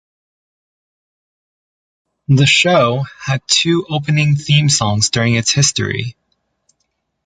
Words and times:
The 2.27 2.47
show 2.47 3.03
had 3.19 3.43
two 3.47 3.85
opening 3.87 4.35
theme 4.35 4.67
songs 4.67 5.11
during 5.11 5.35
its 5.35 5.51
history. 5.51 6.15